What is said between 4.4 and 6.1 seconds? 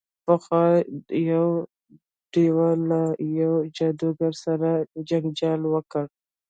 سره جنجال وکړ.